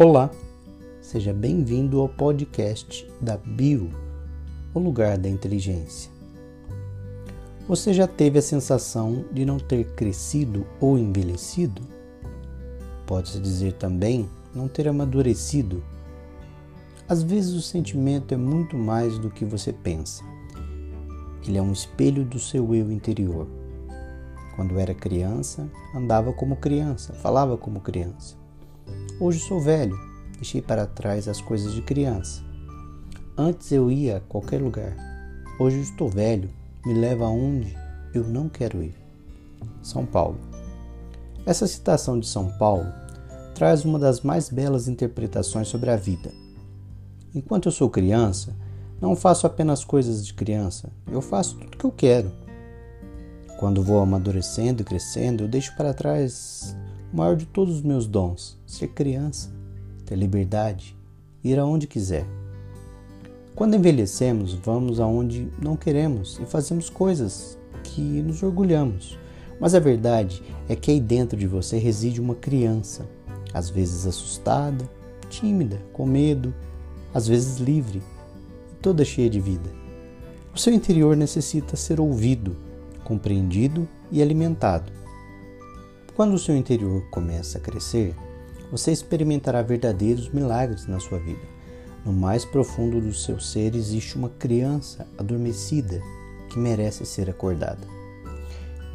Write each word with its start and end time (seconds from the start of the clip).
Olá, 0.00 0.30
seja 1.00 1.32
bem-vindo 1.32 2.00
ao 2.00 2.08
podcast 2.08 3.04
da 3.20 3.36
Bio, 3.36 3.90
o 4.72 4.78
lugar 4.78 5.18
da 5.18 5.28
inteligência. 5.28 6.08
Você 7.66 7.92
já 7.92 8.06
teve 8.06 8.38
a 8.38 8.42
sensação 8.42 9.24
de 9.32 9.44
não 9.44 9.58
ter 9.58 9.96
crescido 9.96 10.64
ou 10.80 10.96
envelhecido? 10.96 11.82
Pode-se 13.08 13.40
dizer 13.40 13.72
também 13.72 14.30
não 14.54 14.68
ter 14.68 14.86
amadurecido. 14.86 15.82
Às 17.08 17.24
vezes 17.24 17.54
o 17.54 17.60
sentimento 17.60 18.32
é 18.32 18.36
muito 18.36 18.78
mais 18.78 19.18
do 19.18 19.28
que 19.28 19.44
você 19.44 19.72
pensa. 19.72 20.22
Ele 21.44 21.58
é 21.58 21.62
um 21.62 21.72
espelho 21.72 22.24
do 22.24 22.38
seu 22.38 22.72
eu 22.72 22.92
interior. 22.92 23.48
Quando 24.54 24.78
era 24.78 24.94
criança, 24.94 25.68
andava 25.92 26.32
como 26.32 26.54
criança, 26.54 27.14
falava 27.14 27.58
como 27.58 27.80
criança 27.80 28.38
Hoje 29.20 29.40
sou 29.40 29.60
velho, 29.60 29.98
deixei 30.34 30.62
para 30.62 30.86
trás 30.86 31.28
as 31.28 31.40
coisas 31.40 31.74
de 31.74 31.82
criança. 31.82 32.42
Antes 33.36 33.70
eu 33.72 33.90
ia 33.90 34.18
a 34.18 34.20
qualquer 34.20 34.60
lugar. 34.60 34.96
Hoje 35.58 35.80
estou 35.80 36.08
velho, 36.08 36.50
me 36.84 36.94
leva 36.94 37.24
aonde 37.24 37.76
eu 38.14 38.24
não 38.24 38.48
quero 38.48 38.82
ir. 38.82 38.94
São 39.82 40.06
Paulo. 40.06 40.38
Essa 41.44 41.66
citação 41.66 42.18
de 42.18 42.26
São 42.26 42.50
Paulo 42.58 42.86
traz 43.54 43.84
uma 43.84 43.98
das 43.98 44.20
mais 44.20 44.48
belas 44.48 44.86
interpretações 44.86 45.68
sobre 45.68 45.90
a 45.90 45.96
vida. 45.96 46.30
Enquanto 47.34 47.66
eu 47.66 47.72
sou 47.72 47.90
criança, 47.90 48.54
não 49.00 49.16
faço 49.16 49.46
apenas 49.46 49.84
coisas 49.84 50.24
de 50.24 50.34
criança, 50.34 50.90
eu 51.10 51.20
faço 51.20 51.56
tudo 51.56 51.74
o 51.74 51.76
que 51.76 51.84
eu 51.84 51.92
quero. 51.92 52.32
Quando 53.58 53.82
vou 53.82 54.00
amadurecendo 54.00 54.82
e 54.82 54.84
crescendo, 54.84 55.44
eu 55.44 55.48
deixo 55.48 55.74
para 55.76 55.92
trás 55.92 56.76
o 57.12 57.16
maior 57.16 57.36
de 57.36 57.46
todos 57.46 57.76
os 57.76 57.82
meus 57.82 58.06
dons, 58.06 58.58
ser 58.66 58.88
criança, 58.88 59.50
ter 60.04 60.16
liberdade, 60.16 60.96
ir 61.42 61.58
aonde 61.58 61.86
quiser. 61.86 62.26
Quando 63.54 63.74
envelhecemos, 63.74 64.54
vamos 64.54 65.00
aonde 65.00 65.48
não 65.60 65.76
queremos 65.76 66.38
e 66.40 66.46
fazemos 66.46 66.88
coisas 66.88 67.58
que 67.82 68.00
nos 68.22 68.42
orgulhamos. 68.42 69.18
Mas 69.60 69.74
a 69.74 69.80
verdade 69.80 70.42
é 70.68 70.76
que 70.76 70.90
aí 70.90 71.00
dentro 71.00 71.36
de 71.36 71.46
você 71.46 71.78
reside 71.78 72.20
uma 72.20 72.34
criança, 72.34 73.04
às 73.52 73.68
vezes 73.68 74.06
assustada, 74.06 74.88
tímida, 75.28 75.82
com 75.92 76.06
medo, 76.06 76.54
às 77.12 77.26
vezes 77.26 77.58
livre 77.58 78.00
toda 78.80 79.04
cheia 79.04 79.28
de 79.28 79.40
vida. 79.40 79.68
O 80.54 80.58
seu 80.58 80.72
interior 80.72 81.16
necessita 81.16 81.76
ser 81.76 82.00
ouvido, 82.00 82.56
compreendido 83.04 83.88
e 84.10 84.22
alimentado. 84.22 84.92
Quando 86.18 86.34
o 86.34 86.38
seu 86.38 86.56
interior 86.56 87.04
começa 87.12 87.58
a 87.58 87.60
crescer, 87.60 88.12
você 88.72 88.90
experimentará 88.90 89.62
verdadeiros 89.62 90.28
milagres 90.30 90.84
na 90.84 90.98
sua 90.98 91.20
vida. 91.20 91.46
No 92.04 92.12
mais 92.12 92.44
profundo 92.44 93.00
do 93.00 93.14
seu 93.14 93.38
ser 93.38 93.76
existe 93.76 94.16
uma 94.16 94.28
criança 94.28 95.06
adormecida 95.16 96.02
que 96.50 96.58
merece 96.58 97.06
ser 97.06 97.30
acordada. 97.30 97.86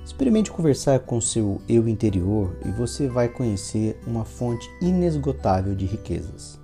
Experimente 0.06 0.52
conversar 0.52 1.00
com 1.00 1.22
seu 1.22 1.62
eu 1.70 1.88
interior 1.88 2.58
e 2.66 2.72
você 2.72 3.08
vai 3.08 3.30
conhecer 3.30 3.98
uma 4.06 4.26
fonte 4.26 4.70
inesgotável 4.82 5.74
de 5.74 5.86
riquezas. 5.86 6.60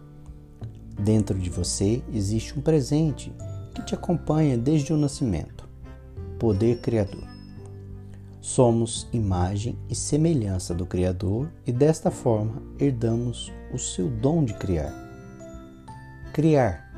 Dentro 1.00 1.40
de 1.40 1.50
você 1.50 2.04
existe 2.14 2.60
um 2.60 2.62
presente 2.62 3.32
que 3.74 3.82
te 3.82 3.96
acompanha 3.96 4.58
desde 4.58 4.92
o 4.92 4.98
nascimento 4.98 5.70
poder 6.38 6.82
criador. 6.82 7.39
Somos 8.42 9.08
imagem 9.12 9.78
e 9.90 9.96
semelhança 9.96 10.74
do 10.74 10.86
Criador 10.86 11.52
e 11.68 11.72
desta 11.72 12.10
forma 12.10 12.62
herdamos 12.80 13.52
o 13.74 13.78
seu 13.78 14.10
dom 14.10 14.46
de 14.46 14.54
criar. 14.54 14.94
Criar, 16.32 16.90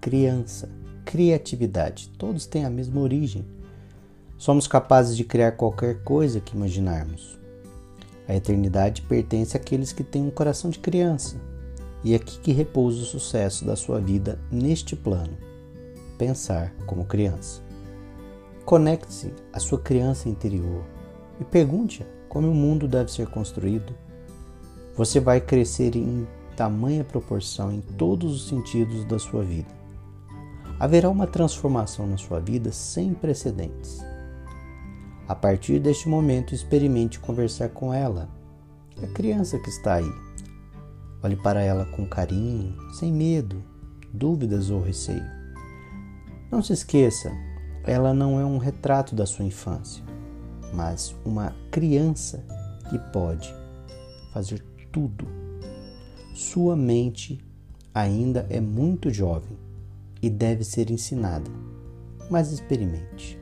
criança, 0.00 0.68
criatividade, 1.04 2.08
todos 2.18 2.46
têm 2.46 2.64
a 2.64 2.70
mesma 2.70 3.00
origem. 3.00 3.44
Somos 4.36 4.66
capazes 4.66 5.16
de 5.16 5.24
criar 5.24 5.52
qualquer 5.52 6.02
coisa 6.02 6.40
que 6.40 6.56
imaginarmos. 6.56 7.38
A 8.26 8.34
eternidade 8.34 9.02
pertence 9.02 9.56
àqueles 9.56 9.92
que 9.92 10.02
têm 10.02 10.22
um 10.22 10.30
coração 10.30 10.70
de 10.70 10.78
criança, 10.78 11.36
e 12.02 12.14
é 12.14 12.16
aqui 12.16 12.38
que 12.40 12.52
repousa 12.52 13.02
o 13.02 13.04
sucesso 13.04 13.64
da 13.64 13.76
sua 13.76 14.00
vida 14.00 14.38
neste 14.50 14.96
plano 14.96 15.50
pensar 16.20 16.74
como 16.86 17.06
criança. 17.06 17.62
Conecte-se 18.64 19.32
à 19.52 19.58
sua 19.58 19.78
criança 19.78 20.28
interior 20.28 20.84
e 21.40 21.44
pergunte 21.44 22.06
como 22.28 22.48
o 22.50 22.54
mundo 22.54 22.86
deve 22.86 23.10
ser 23.10 23.26
construído. 23.28 23.94
Você 24.96 25.18
vai 25.18 25.40
crescer 25.40 25.96
em 25.96 26.26
tamanha 26.56 27.02
proporção 27.02 27.72
em 27.72 27.80
todos 27.80 28.34
os 28.34 28.48
sentidos 28.48 29.04
da 29.04 29.18
sua 29.18 29.42
vida. 29.42 29.68
Haverá 30.78 31.08
uma 31.08 31.26
transformação 31.26 32.06
na 32.06 32.16
sua 32.16 32.38
vida 32.38 32.70
sem 32.70 33.12
precedentes. 33.14 33.98
A 35.26 35.34
partir 35.34 35.78
deste 35.78 36.08
momento, 36.08 36.54
experimente 36.54 37.18
conversar 37.18 37.70
com 37.70 37.92
ela, 37.92 38.28
a 39.02 39.06
criança 39.08 39.58
que 39.58 39.68
está 39.68 39.94
aí. 39.94 40.12
Olhe 41.22 41.36
para 41.36 41.62
ela 41.62 41.86
com 41.86 42.06
carinho, 42.06 42.76
sem 42.92 43.12
medo, 43.12 43.62
dúvidas 44.12 44.70
ou 44.70 44.82
receio. 44.82 45.24
Não 46.50 46.62
se 46.62 46.72
esqueça 46.72 47.32
ela 47.84 48.12
não 48.12 48.38
é 48.38 48.44
um 48.44 48.58
retrato 48.58 49.14
da 49.14 49.24
sua 49.26 49.44
infância, 49.44 50.04
mas 50.74 51.14
uma 51.24 51.54
criança 51.70 52.44
que 52.88 52.98
pode 53.12 53.54
fazer 54.32 54.62
tudo. 54.92 55.26
Sua 56.34 56.76
mente 56.76 57.40
ainda 57.94 58.46
é 58.50 58.60
muito 58.60 59.10
jovem 59.10 59.56
e 60.22 60.28
deve 60.28 60.64
ser 60.64 60.90
ensinada, 60.90 61.50
mas 62.30 62.52
experimente. 62.52 63.39